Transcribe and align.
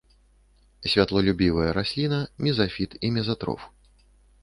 Святлолюбівая 0.93 1.69
расліна, 1.81 2.19
мезафіт 2.49 2.91
і 3.05 3.15
мезатроф. 3.19 3.73